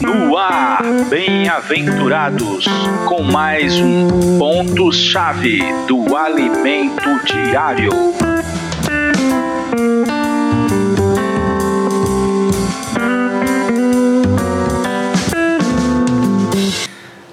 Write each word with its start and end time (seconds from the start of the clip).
No 0.00 0.36
ar, 0.36 0.82
bem-aventurados, 1.10 2.64
com 3.06 3.24
mais 3.24 3.74
um 3.80 4.38
ponto-chave 4.38 5.58
do 5.88 6.16
alimento 6.16 7.02
diário. 7.24 7.90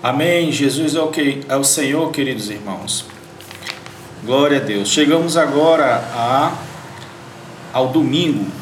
Amém. 0.02 0.52
Jesus 0.52 0.96
é 0.96 1.02
o, 1.02 1.10
que, 1.10 1.42
é 1.48 1.56
o 1.56 1.64
Senhor, 1.64 2.10
queridos 2.12 2.50
irmãos. 2.50 3.06
Glória 4.24 4.58
a 4.58 4.62
Deus. 4.62 4.90
Chegamos 4.90 5.38
agora 5.38 5.98
a, 6.12 6.54
ao 7.72 7.90
domingo. 7.90 8.61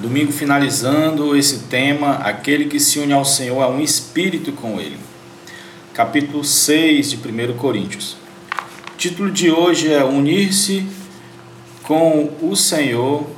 Domingo 0.00 0.30
finalizando 0.30 1.36
esse 1.36 1.64
tema, 1.64 2.18
aquele 2.18 2.66
que 2.66 2.78
se 2.78 3.00
une 3.00 3.12
ao 3.12 3.24
Senhor 3.24 3.60
é 3.60 3.66
um 3.66 3.80
espírito 3.80 4.52
com 4.52 4.80
ele. 4.80 4.96
Capítulo 5.92 6.44
6 6.44 7.10
de 7.10 7.16
1 7.16 7.56
Coríntios. 7.56 8.16
O 8.94 8.96
título 8.96 9.28
de 9.28 9.50
hoje 9.50 9.92
é 9.92 10.04
Unir-se 10.04 10.86
com 11.82 12.32
o 12.40 12.54
Senhor. 12.54 13.28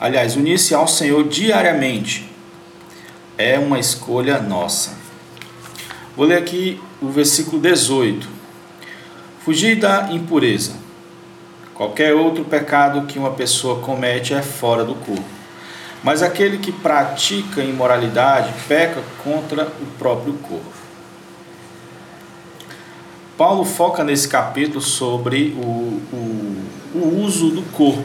Aliás, 0.00 0.34
unir-se 0.34 0.74
ao 0.74 0.88
Senhor 0.88 1.28
diariamente 1.28 2.26
é 3.36 3.58
uma 3.58 3.78
escolha 3.78 4.40
nossa. 4.40 4.96
Vou 6.16 6.24
ler 6.24 6.38
aqui 6.38 6.80
o 7.02 7.10
versículo 7.10 7.60
18. 7.60 8.26
Fugir 9.44 9.76
da 9.76 10.08
impureza. 10.10 10.87
Qualquer 11.78 12.12
outro 12.12 12.44
pecado 12.44 13.06
que 13.06 13.20
uma 13.20 13.30
pessoa 13.30 13.78
comete 13.78 14.34
é 14.34 14.42
fora 14.42 14.84
do 14.84 14.96
corpo. 14.96 15.22
Mas 16.02 16.24
aquele 16.24 16.58
que 16.58 16.72
pratica 16.72 17.62
imoralidade 17.62 18.52
peca 18.66 19.00
contra 19.22 19.62
o 19.80 19.86
próprio 19.96 20.32
corpo. 20.34 20.72
Paulo 23.36 23.64
foca 23.64 24.02
nesse 24.02 24.26
capítulo 24.26 24.80
sobre 24.80 25.56
o, 25.56 26.02
o, 26.12 26.64
o 26.96 27.22
uso 27.22 27.50
do 27.50 27.62
corpo 27.70 28.02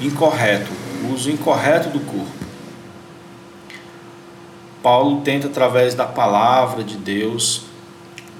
incorreto, 0.00 0.70
o 1.02 1.12
uso 1.12 1.28
incorreto 1.28 1.88
do 1.88 1.98
corpo. 1.98 2.46
Paulo 4.80 5.22
tenta, 5.22 5.48
através 5.48 5.96
da 5.96 6.06
palavra 6.06 6.84
de 6.84 6.96
Deus, 6.96 7.62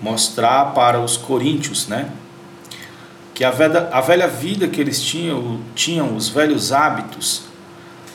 mostrar 0.01 0.67
para 0.67 1.01
os 1.01 1.17
coríntios, 1.17 1.89
né? 1.89 2.09
Que 3.37 3.45
a 3.45 3.51
velha, 3.51 3.91
a 3.92 4.01
velha 4.01 4.27
vida 4.27 4.67
que 4.67 4.81
eles 4.81 4.98
tinham, 5.03 5.61
tinham, 5.75 6.17
os 6.17 6.27
velhos 6.27 6.73
hábitos, 6.73 7.42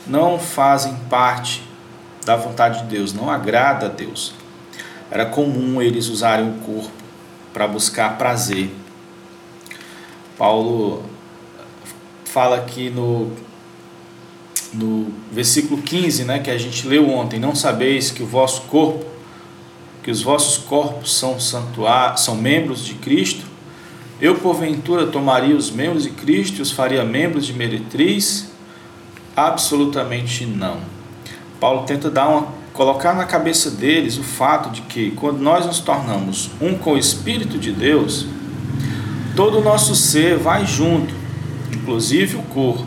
não 0.04 0.36
fazem 0.36 0.96
parte 1.08 1.62
da 2.26 2.34
vontade 2.34 2.80
de 2.80 2.86
Deus, 2.86 3.12
não 3.12 3.30
agrada 3.30 3.86
a 3.86 3.88
Deus. 3.88 4.34
Era 5.08 5.24
comum 5.24 5.80
eles 5.80 6.08
usarem 6.08 6.50
o 6.50 6.54
corpo 6.54 6.90
para 7.52 7.68
buscar 7.68 8.18
prazer. 8.18 8.74
Paulo 10.36 11.04
fala 12.24 12.56
aqui 12.56 12.90
no 12.90 13.30
no 14.72 15.12
versículo 15.30 15.82
15, 15.82 16.24
né, 16.24 16.38
que 16.40 16.50
a 16.50 16.58
gente 16.58 16.88
leu 16.88 17.08
ontem, 17.10 17.38
não 17.38 17.54
sabeis 17.54 18.10
que 18.10 18.24
o 18.24 18.26
vosso 18.26 18.62
corpo, 18.62 19.04
que 20.02 20.10
os 20.10 20.20
vossos 20.22 20.56
corpos 20.64 21.14
são 21.14 21.38
santuários, 21.38 22.22
são 22.22 22.34
membros 22.34 22.84
de 22.84 22.94
Cristo? 22.94 23.51
Eu 24.22 24.36
porventura 24.36 25.08
tomaria 25.08 25.56
os 25.56 25.68
membros 25.68 26.04
de 26.04 26.10
Cristo 26.10 26.60
e 26.60 26.62
os 26.62 26.70
faria 26.70 27.04
membros 27.04 27.44
de 27.44 27.52
meretriz? 27.52 28.52
Absolutamente 29.34 30.46
não. 30.46 30.78
Paulo 31.58 31.82
tenta 31.82 32.08
dar 32.08 32.28
uma, 32.28 32.46
colocar 32.72 33.14
na 33.14 33.24
cabeça 33.24 33.68
deles 33.68 34.16
o 34.18 34.22
fato 34.22 34.70
de 34.70 34.82
que 34.82 35.10
quando 35.10 35.40
nós 35.40 35.66
nos 35.66 35.80
tornamos 35.80 36.52
um 36.60 36.78
com 36.78 36.92
o 36.92 36.98
Espírito 36.98 37.58
de 37.58 37.72
Deus, 37.72 38.24
todo 39.34 39.58
o 39.58 39.64
nosso 39.64 39.96
ser 39.96 40.38
vai 40.38 40.64
junto, 40.64 41.12
inclusive 41.72 42.36
o 42.36 42.42
corpo. 42.42 42.86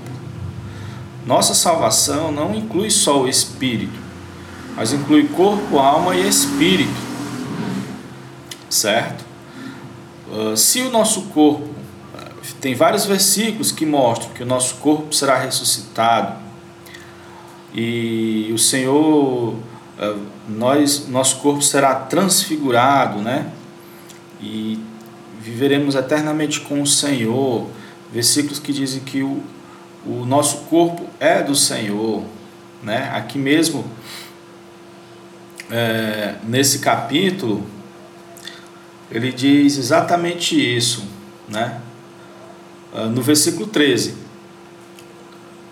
Nossa 1.25 1.53
salvação 1.53 2.31
não 2.31 2.55
inclui 2.55 2.89
só 2.89 3.23
o 3.23 3.27
espírito, 3.27 3.99
mas 4.73 4.93
inclui 4.93 5.27
corpo, 5.27 5.79
alma 5.79 6.15
e 6.15 6.29
espírito. 6.29 6.95
Certo? 8.69 9.24
Uh, 10.35 10.57
se 10.57 10.81
o 10.81 10.91
nosso 10.91 11.27
corpo, 11.27 11.69
tem 12.59 12.75
vários 12.75 13.05
versículos 13.05 13.71
que 13.71 13.85
mostram 13.85 14.33
que 14.33 14.43
o 14.43 14.45
nosso 14.45 14.75
corpo 14.75 15.15
será 15.15 15.37
ressuscitado 15.37 16.43
e 17.73 18.51
o 18.53 18.57
Senhor, 18.57 19.53
uh, 19.53 20.25
nós, 20.49 21.07
nosso 21.07 21.37
corpo 21.37 21.61
será 21.61 21.95
transfigurado, 21.95 23.19
né? 23.19 23.49
E 24.41 24.77
viveremos 25.41 25.95
eternamente 25.95 26.59
com 26.59 26.81
o 26.81 26.87
Senhor. 26.87 27.67
Versículos 28.11 28.59
que 28.59 28.73
dizem 28.73 29.01
que 29.01 29.23
o, 29.23 29.41
o 30.05 30.25
nosso 30.25 30.65
corpo 30.69 31.05
é 31.17 31.41
do 31.41 31.55
Senhor, 31.55 32.23
né? 32.83 33.09
Aqui 33.13 33.37
mesmo, 33.37 33.85
é, 35.71 36.35
nesse 36.43 36.79
capítulo, 36.79 37.65
ele 39.11 39.31
diz 39.31 39.77
exatamente 39.77 40.55
isso, 40.55 41.03
né? 41.47 41.79
Ah, 42.93 43.05
no 43.05 43.21
versículo 43.21 43.67
13, 43.67 44.15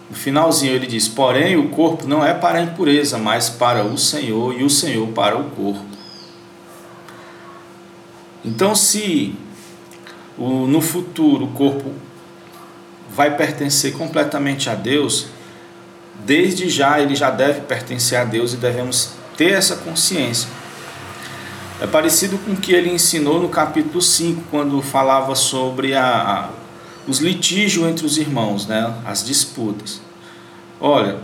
no 0.09 0.15
finalzinho 0.15 0.73
ele 0.73 0.85
diz: 0.85 1.07
Porém, 1.07 1.57
o 1.57 1.69
corpo 1.69 2.07
não 2.07 2.23
é 2.23 2.33
para 2.33 2.59
a 2.59 2.61
impureza, 2.61 3.17
mas 3.17 3.49
para 3.49 3.83
o 3.83 3.97
Senhor, 3.97 4.53
e 4.59 4.63
o 4.63 4.69
Senhor 4.69 5.07
para 5.09 5.37
o 5.37 5.49
corpo. 5.51 5.85
Então, 8.45 8.75
se 8.75 9.35
o, 10.37 10.67
no 10.67 10.81
futuro 10.81 11.45
o 11.45 11.51
corpo 11.51 11.93
vai 13.09 13.37
pertencer 13.37 13.93
completamente 13.93 14.69
a 14.69 14.75
Deus, 14.75 15.27
desde 16.25 16.69
já 16.69 16.99
ele 16.99 17.15
já 17.15 17.29
deve 17.29 17.61
pertencer 17.61 18.17
a 18.17 18.23
Deus 18.23 18.53
e 18.53 18.57
devemos 18.57 19.11
ter 19.37 19.53
essa 19.53 19.77
consciência. 19.77 20.49
É 21.83 21.85
parecido 21.85 22.37
com 22.37 22.53
o 22.53 22.55
que 22.55 22.71
ele 22.71 22.89
ensinou 22.89 23.41
no 23.41 23.49
capítulo 23.49 24.01
5, 24.01 24.43
quando 24.49 24.81
falava 24.81 25.35
sobre 25.35 25.93
a, 25.93 26.05
a, 26.05 26.49
os 27.05 27.19
litígios 27.19 27.85
entre 27.85 28.05
os 28.05 28.17
irmãos, 28.17 28.65
né? 28.65 28.95
as 29.05 29.25
disputas. 29.25 30.01
Olha, 30.79 31.17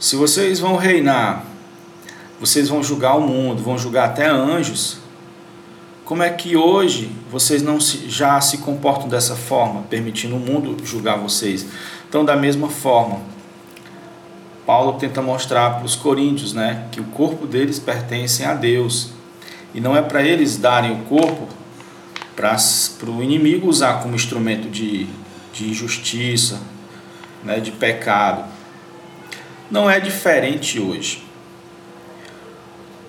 se 0.00 0.16
vocês 0.16 0.58
vão 0.58 0.74
reinar, 0.74 1.44
vocês 2.40 2.68
vão 2.68 2.82
julgar 2.82 3.16
o 3.16 3.20
mundo, 3.20 3.62
vão 3.62 3.78
julgar 3.78 4.06
até 4.06 4.26
anjos, 4.26 4.98
como 6.04 6.24
é 6.24 6.30
que 6.30 6.56
hoje 6.56 7.12
vocês 7.30 7.62
não 7.62 7.78
se, 7.80 8.10
já 8.10 8.40
se 8.40 8.58
comportam 8.58 9.06
dessa 9.06 9.36
forma, 9.36 9.82
permitindo 9.82 10.34
o 10.34 10.40
mundo 10.40 10.84
julgar 10.84 11.16
vocês? 11.16 11.64
Então, 12.08 12.24
da 12.24 12.34
mesma 12.34 12.68
forma, 12.68 13.20
Paulo 14.66 14.94
tenta 14.94 15.22
mostrar 15.22 15.76
para 15.76 15.86
os 15.86 15.94
coríntios 15.94 16.52
né, 16.52 16.88
que 16.90 17.00
o 17.00 17.04
corpo 17.04 17.46
deles 17.46 17.78
pertence 17.78 18.42
a 18.42 18.52
Deus. 18.52 19.14
E 19.76 19.80
não 19.80 19.94
é 19.94 20.00
para 20.00 20.22
eles 20.22 20.56
darem 20.56 20.90
o 20.90 21.04
corpo 21.04 21.46
para 22.34 22.56
o 23.10 23.22
inimigo 23.22 23.68
usar 23.68 24.02
como 24.02 24.14
instrumento 24.14 24.70
de, 24.70 25.06
de 25.52 25.68
injustiça, 25.68 26.58
né, 27.44 27.60
de 27.60 27.72
pecado. 27.72 28.44
Não 29.70 29.88
é 29.88 30.00
diferente 30.00 30.80
hoje. 30.80 31.22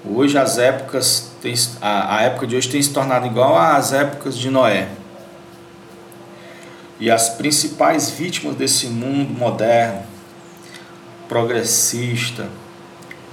Hoje 0.06 0.38
as 0.38 0.58
épocas, 0.58 1.32
tem, 1.42 1.54
a, 1.82 2.18
a 2.18 2.22
época 2.24 2.46
de 2.46 2.58
hoje 2.58 2.70
tem 2.70 2.82
se 2.82 2.92
tornado 2.92 3.26
igual 3.26 3.58
às 3.58 3.94
épocas 3.94 4.38
de 4.38 4.50
Noé. 4.50 4.90
E 7.00 7.10
as 7.10 7.30
principais 7.30 8.10
vítimas 8.10 8.58
desse 8.58 8.88
mundo 8.88 9.34
moderno, 9.34 10.04
progressista, 11.30 12.50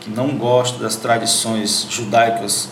que 0.00 0.10
não 0.10 0.36
gosta 0.38 0.78
das 0.78 0.94
tradições 0.94 1.88
judaicas 1.90 2.68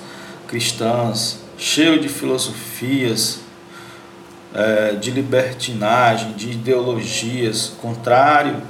cristãs, 0.53 1.39
cheio 1.57 1.99
de 1.99 2.11
filosofias, 2.11 3.41
é, 4.53 4.93
de 4.97 5.11
libertinagem, 5.11 6.33
de 6.33 6.51
ideologias 6.51 7.73
contrário, 7.81 8.63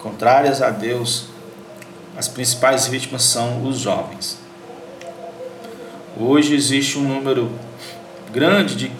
contrárias 0.00 0.60
a 0.60 0.70
Deus, 0.70 1.26
as 2.16 2.26
principais 2.26 2.88
vítimas 2.88 3.22
são 3.22 3.64
os 3.64 3.78
jovens. 3.78 4.36
Hoje 6.18 6.56
existe 6.56 6.98
um 6.98 7.02
número 7.02 7.52
grande 8.32 8.74
de 8.74 8.92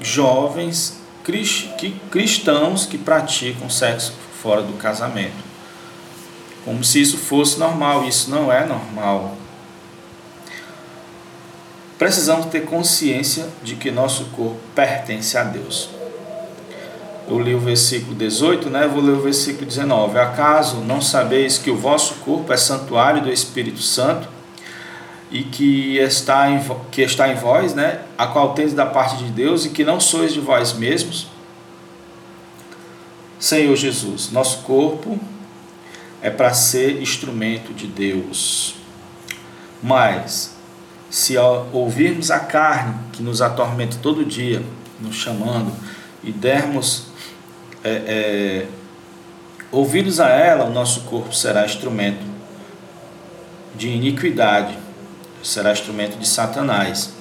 jovens 0.00 0.98
cristãos 2.10 2.86
que 2.86 2.98
praticam 2.98 3.70
sexo 3.70 4.14
fora 4.42 4.62
do 4.62 4.72
casamento. 4.72 5.44
Como 6.64 6.82
se 6.82 7.00
isso 7.00 7.18
fosse 7.18 7.56
normal, 7.56 8.04
isso 8.08 8.28
não 8.28 8.50
é 8.52 8.66
normal. 8.66 9.36
Precisamos 12.00 12.46
ter 12.46 12.64
consciência 12.64 13.46
de 13.62 13.76
que 13.76 13.90
nosso 13.90 14.24
corpo 14.30 14.58
pertence 14.74 15.36
a 15.36 15.44
Deus. 15.44 15.90
eu 17.28 17.38
li 17.38 17.54
o 17.54 17.60
versículo 17.60 18.14
18, 18.14 18.70
né? 18.70 18.88
Vou 18.88 19.02
ler 19.02 19.12
o 19.12 19.20
versículo 19.20 19.66
19. 19.66 20.18
Acaso 20.18 20.76
não 20.76 21.02
sabeis 21.02 21.58
que 21.58 21.70
o 21.70 21.76
vosso 21.76 22.14
corpo 22.24 22.50
é 22.54 22.56
santuário 22.56 23.20
do 23.20 23.30
Espírito 23.30 23.82
Santo 23.82 24.26
e 25.30 25.42
que 25.42 25.98
está 25.98 26.50
em, 26.50 26.64
que 26.90 27.02
está 27.02 27.28
em 27.28 27.34
vós, 27.34 27.74
né? 27.74 28.00
A 28.16 28.26
qual 28.26 28.54
tendes 28.54 28.72
da 28.72 28.86
parte 28.86 29.22
de 29.22 29.30
Deus 29.30 29.66
e 29.66 29.68
que 29.68 29.84
não 29.84 30.00
sois 30.00 30.32
de 30.32 30.40
vós 30.40 30.72
mesmos? 30.72 31.26
Senhor 33.38 33.76
Jesus, 33.76 34.32
nosso 34.32 34.62
corpo 34.62 35.20
é 36.22 36.30
para 36.30 36.54
ser 36.54 37.02
instrumento 37.02 37.74
de 37.74 37.86
Deus. 37.86 38.74
Mas 39.82 40.58
se 41.10 41.36
ouvirmos 41.72 42.30
a 42.30 42.38
carne 42.38 42.94
que 43.12 43.22
nos 43.22 43.42
atormenta 43.42 43.98
todo 44.00 44.24
dia, 44.24 44.62
nos 45.00 45.16
chamando, 45.16 45.72
e 46.22 46.30
dermos 46.30 47.06
é, 47.82 47.90
é, 47.90 48.66
ouvidos 49.72 50.20
a 50.20 50.28
ela, 50.28 50.64
o 50.64 50.70
nosso 50.70 51.02
corpo 51.02 51.34
será 51.34 51.64
instrumento 51.64 52.24
de 53.74 53.88
iniquidade, 53.88 54.78
será 55.42 55.72
instrumento 55.72 56.16
de 56.16 56.28
Satanás. 56.28 57.12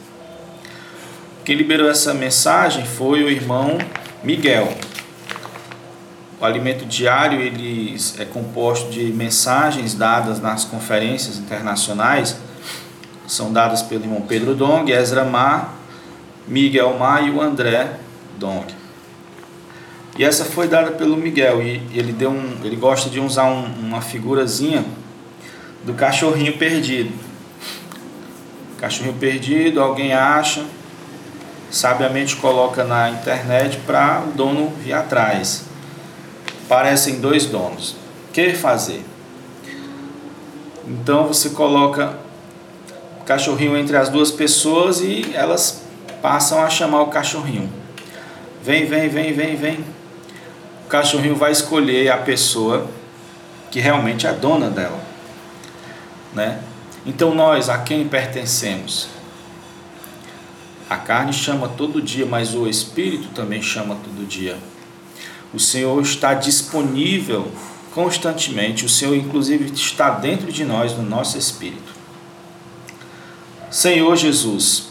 Quem 1.43 1.55
liberou 1.55 1.89
essa 1.89 2.13
mensagem 2.13 2.85
foi 2.85 3.23
o 3.23 3.29
irmão 3.29 3.79
Miguel. 4.23 4.71
O 6.39 6.45
alimento 6.45 6.85
diário 6.85 7.41
ele 7.41 7.97
é 8.17 8.25
composto 8.25 8.91
de 8.91 9.05
mensagens 9.05 9.93
dadas 9.95 10.39
nas 10.39 10.63
conferências 10.63 11.37
internacionais, 11.37 12.37
são 13.29 13.53
dadas 13.53 13.83
pelo 13.83 14.03
irmão 14.03 14.21
Pedro 14.21 14.55
Dong, 14.55 14.91
Ezra 14.91 15.23
Mar, 15.23 15.75
Miguel 16.47 16.97
Mar 16.97 17.25
e 17.25 17.29
o 17.29 17.39
André 17.39 17.91
Dong. 18.39 18.65
E 20.17 20.23
essa 20.23 20.43
foi 20.43 20.67
dada 20.67 20.91
pelo 20.91 21.15
Miguel 21.15 21.61
e 21.61 21.81
ele 21.93 22.11
deu 22.11 22.31
um, 22.31 22.57
ele 22.63 22.75
gosta 22.75 23.07
de 23.07 23.19
usar 23.19 23.45
um, 23.45 23.65
uma 23.81 24.01
figurazinha 24.01 24.83
do 25.85 25.93
cachorrinho 25.93 26.57
perdido. 26.57 27.13
Cachorrinho 28.79 29.13
perdido, 29.13 29.79
alguém 29.79 30.11
acha, 30.11 30.65
sabiamente 31.69 32.35
coloca 32.35 32.83
na 32.83 33.11
internet 33.11 33.77
para 33.85 34.23
o 34.27 34.31
dono 34.31 34.73
vir 34.83 34.93
atrás. 34.93 35.65
Parecem 36.67 37.19
dois 37.19 37.45
donos. 37.45 37.91
O 38.27 38.31
que 38.33 38.53
fazer? 38.53 39.05
Então 40.87 41.27
você 41.27 41.51
coloca 41.51 42.17
cachorrinho 43.29 43.77
entre 43.77 43.95
as 43.95 44.09
duas 44.09 44.31
pessoas 44.31 45.01
e 45.01 45.35
elas 45.35 45.83
passam 46.19 46.63
a 46.63 46.67
chamar 46.67 47.03
o 47.03 47.07
cachorrinho. 47.07 47.71
Vem, 48.63 48.87
vem, 48.87 49.07
vem, 49.07 49.31
vem, 49.33 49.55
vem 49.55 49.85
o 50.83 50.89
cachorrinho 50.89 51.35
vai 51.35 51.51
escolher 51.51 52.09
a 52.09 52.17
pessoa 52.17 52.89
que 53.69 53.79
realmente 53.79 54.25
é 54.25 54.33
dona 54.33 54.71
dela, 54.71 54.99
né? 56.33 56.63
Então 57.05 57.35
nós 57.35 57.69
a 57.69 57.77
quem 57.77 58.07
pertencemos? 58.07 59.07
A 60.89 60.97
carne 60.97 61.31
chama 61.31 61.67
todo 61.67 62.01
dia, 62.01 62.25
mas 62.25 62.55
o 62.55 62.65
espírito 62.67 63.27
também 63.35 63.61
chama 63.61 63.95
todo 64.03 64.27
dia. 64.27 64.57
O 65.53 65.59
Senhor 65.59 66.01
está 66.01 66.33
disponível 66.33 67.51
constantemente, 67.93 68.83
o 68.83 68.89
Senhor 68.89 69.13
inclusive 69.15 69.71
está 69.71 70.09
dentro 70.09 70.51
de 70.51 70.65
nós, 70.65 70.97
no 70.97 71.03
nosso 71.03 71.37
espírito. 71.37 71.98
Senhor 73.71 74.15
Jesus, 74.15 74.89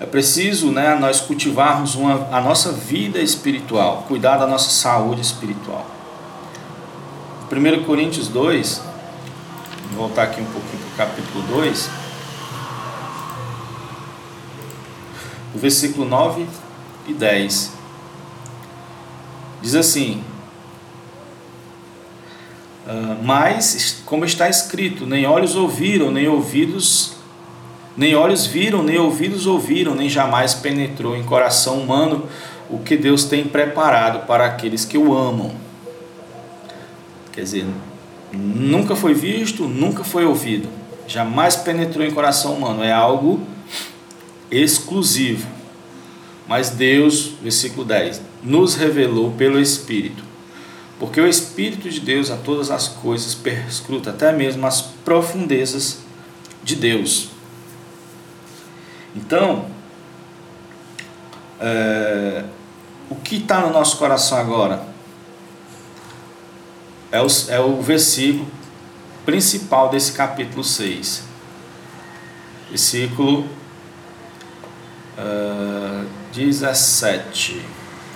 é 0.00 0.04
preciso 0.04 0.70
né, 0.70 0.94
nós 0.96 1.20
cultivarmos 1.20 1.94
uma, 1.94 2.28
a 2.36 2.40
nossa 2.40 2.72
vida 2.72 3.20
espiritual, 3.20 4.04
cuidar 4.08 4.36
da 4.36 4.46
nossa 4.46 4.70
saúde 4.70 5.20
espiritual. 5.20 5.86
1 7.50 7.84
Coríntios 7.84 8.28
2, 8.28 8.82
vou 9.92 10.08
voltar 10.08 10.24
aqui 10.24 10.40
um 10.40 10.46
pouquinho 10.46 10.82
para 10.96 11.04
o 11.04 11.08
capítulo 11.08 11.44
2, 11.62 11.90
o 15.54 15.58
versículo 15.58 16.06
9 16.06 16.46
e 17.06 17.14
10. 17.14 17.72
Diz 19.62 19.74
assim: 19.74 20.22
ah, 22.86 23.16
Mas, 23.22 24.02
como 24.06 24.24
está 24.24 24.48
escrito, 24.48 25.06
nem 25.06 25.26
olhos 25.26 25.56
ouviram, 25.56 26.10
nem 26.10 26.28
ouvidos 26.28 27.16
nem 27.96 28.14
olhos 28.14 28.44
viram, 28.46 28.82
nem 28.82 28.98
ouvidos 28.98 29.46
ouviram, 29.46 29.94
nem 29.94 30.08
jamais 30.08 30.52
penetrou 30.52 31.16
em 31.16 31.22
coração 31.22 31.80
humano 31.80 32.28
o 32.68 32.78
que 32.78 32.96
Deus 32.96 33.24
tem 33.24 33.44
preparado 33.44 34.26
para 34.26 34.44
aqueles 34.44 34.84
que 34.84 34.98
o 34.98 35.16
amam. 35.16 35.52
Quer 37.32 37.42
dizer, 37.42 37.66
nunca 38.32 38.94
foi 38.94 39.14
visto, 39.14 39.64
nunca 39.64 40.04
foi 40.04 40.26
ouvido, 40.26 40.68
jamais 41.06 41.56
penetrou 41.56 42.04
em 42.04 42.10
coração 42.10 42.54
humano, 42.54 42.82
é 42.82 42.92
algo 42.92 43.40
exclusivo. 44.50 45.48
Mas 46.46 46.70
Deus, 46.70 47.32
versículo 47.42 47.84
10, 47.84 48.20
nos 48.42 48.74
revelou 48.74 49.32
pelo 49.32 49.58
Espírito. 49.58 50.22
Porque 50.98 51.20
o 51.20 51.26
Espírito 51.26 51.90
de 51.90 52.00
Deus 52.00 52.30
a 52.30 52.36
todas 52.36 52.70
as 52.70 52.88
coisas 52.88 53.34
perscruta 53.34 54.10
até 54.10 54.32
mesmo 54.32 54.66
as 54.66 54.80
profundezas 54.80 55.98
de 56.64 56.74
Deus. 56.74 57.28
Então, 59.14 59.66
é, 61.60 62.44
o 63.10 63.14
que 63.16 63.36
está 63.36 63.60
no 63.60 63.70
nosso 63.70 63.98
coração 63.98 64.38
agora 64.38 64.82
é 67.12 67.20
o, 67.20 67.26
é 67.48 67.60
o 67.60 67.80
versículo 67.80 68.46
principal 69.24 69.88
desse 69.90 70.12
capítulo 70.12 70.64
6. 70.64 71.24
Versículo 72.70 73.46
uh, 75.18 76.06
17. 76.32 77.62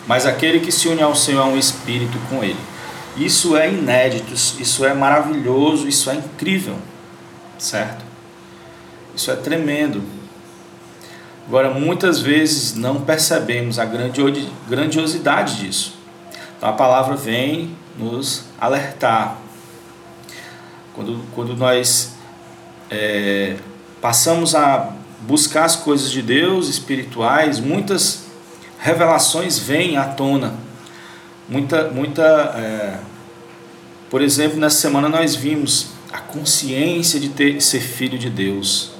Mas 0.07 0.27
aquele 0.27 0.61
que 0.61 0.73
se 0.73 0.89
une 0.89 1.03
ao 1.03 1.15
Senhor 1.15 1.41
é 1.41 1.45
um 1.45 1.59
espírito 1.59 2.19
com 2.29 2.43
ele. 2.43 2.59
Isso 3.17 3.57
é 3.57 3.71
inédito, 3.71 4.33
isso 4.33 4.85
é 4.85 4.95
maravilhoso, 4.95 5.89
isso 5.89 6.11
é 6.11 6.15
incrível, 6.15 6.77
certo? 7.59 8.05
Isso 9.15 9.31
é 9.31 9.37
tremendo. 9.37 10.03
Agora, 11.47 11.71
muitas 11.71 12.21
vezes 12.21 12.75
não 12.75 13.01
percebemos 13.01 13.79
a 13.79 13.85
grandiosidade 13.85 15.57
disso. 15.57 15.99
Então, 16.57 16.69
a 16.69 16.73
palavra 16.73 17.17
vem 17.17 17.77
nos 17.99 18.45
alertar. 18.61 19.37
Quando, 20.95 21.25
quando 21.35 21.57
nós 21.57 22.15
é, 22.89 23.57
passamos 24.01 24.55
a 24.55 24.93
buscar 25.23 25.65
as 25.65 25.77
coisas 25.77 26.11
de 26.11 26.23
Deus 26.23 26.69
espirituais, 26.69 27.59
muitas 27.59 28.27
revelações 28.79 29.59
vêm 29.59 29.97
à 29.97 30.05
tona. 30.05 30.55
Muita, 31.51 31.91
muita 31.91 32.23
é, 32.23 32.99
por 34.09 34.23
exemplo, 34.23 34.59
nessa 34.59 34.81
semana 34.81 35.09
nós 35.09 35.37
vimos 35.37 35.89
a 36.13 36.19
consciência 36.19 37.21
de 37.21 37.29
ter, 37.29 37.61
ser 37.61 37.81
filho 37.81 38.19
de 38.19 38.31
Deus. 38.31 38.93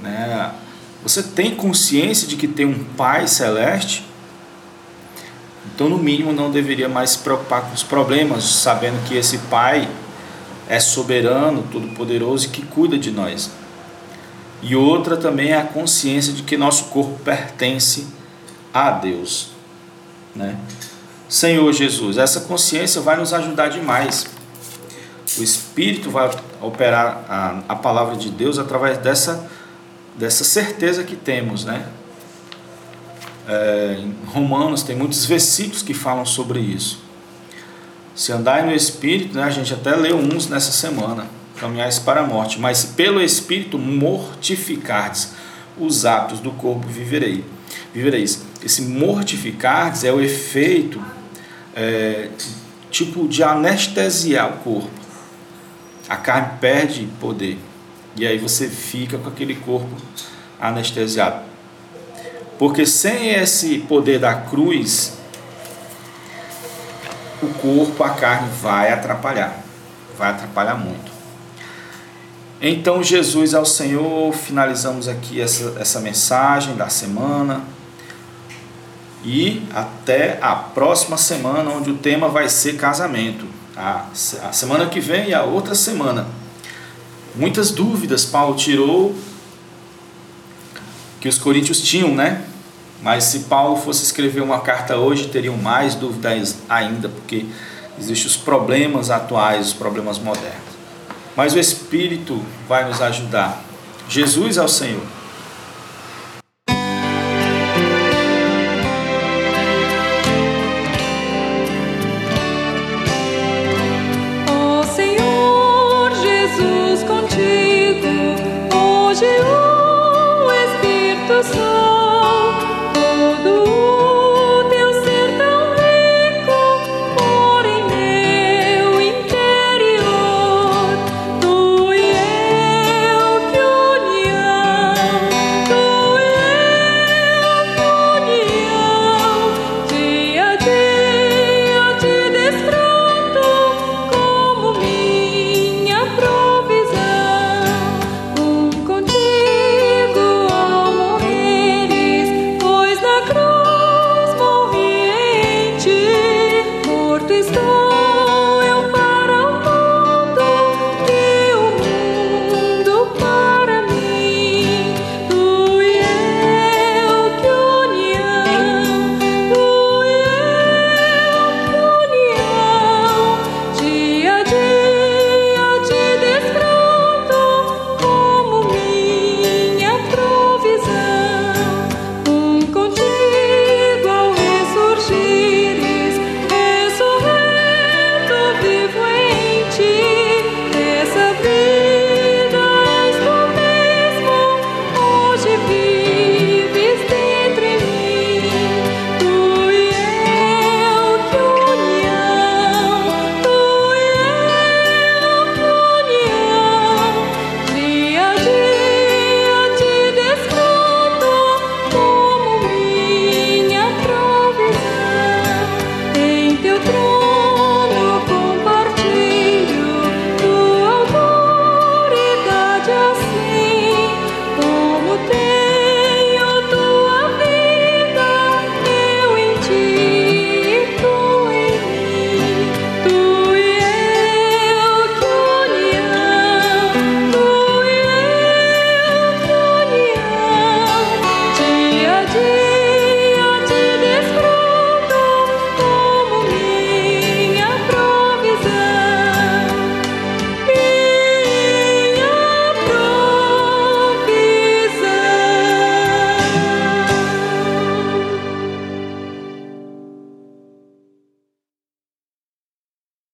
Né? 0.00 0.52
Você 1.02 1.22
tem 1.22 1.54
consciência 1.54 2.26
de 2.26 2.36
que 2.36 2.48
tem 2.48 2.66
um 2.66 2.84
Pai 2.84 3.26
celeste? 3.26 4.04
Então, 5.74 5.88
no 5.88 5.98
mínimo, 5.98 6.32
não 6.32 6.50
deveria 6.50 6.88
mais 6.88 7.10
se 7.10 7.18
preocupar 7.18 7.62
com 7.62 7.74
os 7.74 7.82
problemas, 7.82 8.44
sabendo 8.44 9.06
que 9.06 9.14
esse 9.16 9.38
Pai 9.50 9.88
é 10.68 10.80
soberano, 10.80 11.62
todo-poderoso 11.70 12.46
e 12.46 12.48
que 12.50 12.62
cuida 12.62 12.98
de 12.98 13.10
nós. 13.10 13.50
E 14.60 14.74
outra 14.74 15.16
também 15.16 15.50
é 15.50 15.58
a 15.58 15.64
consciência 15.64 16.32
de 16.32 16.42
que 16.42 16.56
nosso 16.56 16.86
corpo 16.86 17.18
pertence 17.20 18.06
a 18.74 18.90
Deus. 18.90 19.50
Né? 20.34 20.56
Senhor 21.28 21.72
Jesus, 21.72 22.16
essa 22.16 22.40
consciência 22.40 23.00
vai 23.00 23.16
nos 23.16 23.34
ajudar 23.34 23.68
demais. 23.68 24.26
O 25.36 25.42
Espírito 25.42 26.10
vai 26.10 26.30
operar 26.60 27.24
a, 27.28 27.62
a 27.68 27.76
palavra 27.76 28.16
de 28.16 28.30
Deus 28.30 28.58
através 28.58 28.98
dessa 28.98 29.48
dessa 30.18 30.42
certeza 30.42 31.04
que 31.04 31.14
temos, 31.14 31.64
né? 31.64 31.86
É, 33.46 33.98
em 34.00 34.14
Romanos 34.26 34.82
tem 34.82 34.96
muitos 34.96 35.24
versículos 35.24 35.80
que 35.80 35.94
falam 35.94 36.26
sobre 36.26 36.58
isso. 36.58 37.00
Se 38.14 38.32
andar 38.32 38.64
no 38.64 38.72
Espírito, 38.74 39.36
né, 39.36 39.44
a 39.44 39.50
gente 39.50 39.72
até 39.72 39.94
leu 39.94 40.16
uns 40.16 40.48
nessa 40.48 40.72
semana, 40.72 41.28
caminhais 41.56 42.00
para 42.00 42.22
a 42.22 42.26
morte, 42.26 42.58
mas 42.58 42.84
pelo 42.84 43.22
Espírito 43.22 43.78
mortificardes 43.78 45.32
os 45.78 46.04
atos 46.04 46.40
do 46.40 46.50
corpo 46.50 46.86
viverei. 46.88 47.44
Vivereis. 47.94 48.42
Esse 48.62 48.82
mortificardes 48.82 50.02
é 50.02 50.12
o 50.12 50.20
efeito 50.20 51.00
é, 51.78 52.28
tipo 52.90 53.28
de 53.28 53.44
anestesiar 53.44 54.50
o 54.50 54.56
corpo. 54.58 54.90
A 56.08 56.16
carne 56.16 56.58
perde 56.60 57.08
poder. 57.20 57.56
E 58.16 58.26
aí 58.26 58.36
você 58.36 58.68
fica 58.68 59.16
com 59.16 59.28
aquele 59.28 59.54
corpo 59.54 59.88
anestesiado. 60.60 61.42
Porque 62.58 62.84
sem 62.84 63.30
esse 63.30 63.78
poder 63.78 64.18
da 64.18 64.34
cruz, 64.34 65.16
o 67.40 67.46
corpo, 67.46 68.02
a 68.02 68.10
carne 68.10 68.48
vai 68.60 68.92
atrapalhar, 68.92 69.62
vai 70.18 70.30
atrapalhar 70.30 70.74
muito. 70.74 71.12
Então, 72.60 73.04
Jesus 73.04 73.54
ao 73.54 73.64
Senhor, 73.64 74.34
finalizamos 74.34 75.06
aqui 75.06 75.40
essa, 75.40 75.76
essa 75.78 76.00
mensagem 76.00 76.74
da 76.74 76.88
semana. 76.88 77.62
E 79.28 79.62
até 79.74 80.38
a 80.40 80.54
próxima 80.54 81.18
semana, 81.18 81.68
onde 81.68 81.90
o 81.90 81.98
tema 81.98 82.30
vai 82.30 82.48
ser 82.48 82.78
casamento. 82.78 83.44
A, 83.76 84.06
a 84.42 84.52
semana 84.52 84.86
que 84.86 85.00
vem 85.00 85.28
e 85.28 85.34
a 85.34 85.42
outra 85.42 85.74
semana. 85.74 86.26
Muitas 87.34 87.70
dúvidas 87.70 88.24
Paulo 88.24 88.56
tirou 88.56 89.14
que 91.20 91.28
os 91.28 91.36
coríntios 91.36 91.82
tinham, 91.82 92.14
né? 92.14 92.42
Mas 93.02 93.24
se 93.24 93.40
Paulo 93.40 93.76
fosse 93.76 94.02
escrever 94.02 94.40
uma 94.40 94.60
carta 94.60 94.96
hoje, 94.96 95.28
teriam 95.28 95.58
mais 95.58 95.94
dúvidas 95.94 96.56
ainda, 96.66 97.10
porque 97.10 97.44
existem 97.98 98.28
os 98.28 98.36
problemas 98.38 99.10
atuais, 99.10 99.66
os 99.66 99.72
problemas 99.74 100.18
modernos. 100.18 100.56
Mas 101.36 101.52
o 101.52 101.58
Espírito 101.58 102.42
vai 102.66 102.88
nos 102.88 103.02
ajudar. 103.02 103.62
Jesus 104.08 104.56
é 104.56 104.62
o 104.62 104.68
Senhor. 104.68 105.17